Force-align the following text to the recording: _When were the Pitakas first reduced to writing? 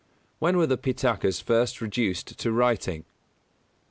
_When 0.41 0.55
were 0.55 0.65
the 0.65 0.79
Pitakas 0.79 1.43
first 1.43 1.79
reduced 1.79 2.39
to 2.39 2.51
writing? 2.51 3.05